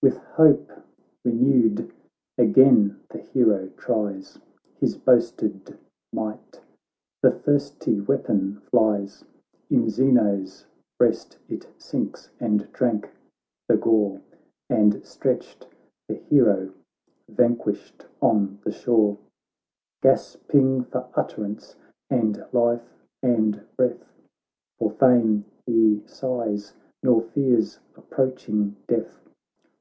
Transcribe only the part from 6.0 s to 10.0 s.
might; the thirsty ^weapon flies; In